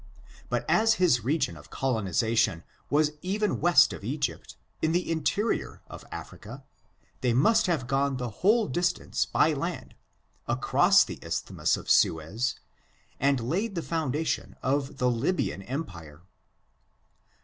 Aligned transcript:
But 0.49 0.67
as 0.67 0.95
his 0.95 1.23
region 1.23 1.55
of 1.55 1.69
coloniza 1.69 2.35
tion 2.35 2.63
was 2.89 3.11
even 3.21 3.61
west 3.61 3.93
of 3.93 4.03
Egypt, 4.03 4.55
in 4.81 4.93
the 4.93 5.11
interior 5.11 5.83
of 5.91 6.09
Afri 6.09 6.41
ca, 6.41 6.63
they 7.19 7.33
must 7.33 7.67
have 7.67 7.85
gone 7.85 8.17
the 8.17 8.31
whole 8.41 8.67
distance 8.67 9.27
by 9.27 9.53
land, 9.53 9.93
across 10.47 11.03
the 11.03 11.19
isthmus 11.21 11.77
of 11.77 11.87
Suez, 11.87 12.55
and 13.19 13.47
laid 13.47 13.75
the 13.75 13.83
foundation 13.83 14.55
of 14.63 14.97
the 14.97 15.07
Lybian 15.07 15.61
empire. 15.69 16.23